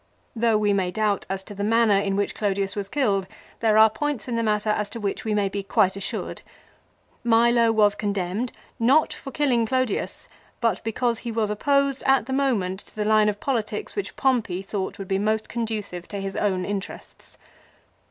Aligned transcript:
Though 0.35 0.57
we 0.57 0.73
may 0.73 0.89
doubt 0.89 1.27
as 1.29 1.43
to 1.43 1.53
the 1.53 1.63
manner 1.63 1.93
in 1.99 2.15
which 2.15 2.33
Clodius 2.33 2.75
was 2.75 2.89
killed 2.89 3.27
there 3.59 3.77
are 3.77 3.87
points 3.87 4.27
in 4.27 4.35
the 4.35 4.41
matter 4.41 4.71
as 4.71 4.89
to 4.89 4.99
which 4.99 5.23
we 5.23 5.35
may 5.35 5.47
be 5.47 5.61
quite 5.61 5.95
assured. 5.95 6.41
Milo 7.23 7.71
was 7.71 7.93
condemned, 7.93 8.51
not 8.79 9.13
for 9.13 9.29
killing 9.29 9.63
Clodius, 9.67 10.27
but 10.59 10.83
because 10.83 11.19
he 11.19 11.31
was 11.31 11.51
opposed 11.51 12.01
at 12.07 12.25
the 12.25 12.33
moment 12.33 12.79
to 12.79 12.95
the 12.95 13.05
line 13.05 13.29
of 13.29 13.39
politics 13.39 13.95
which 13.95 14.15
Pompey 14.15 14.63
thought 14.63 14.97
would 14.97 15.07
be 15.07 15.19
most 15.19 15.47
conducive 15.47 16.07
to 16.07 16.17
his 16.19 16.35
own 16.35 16.65
interests. 16.65 17.37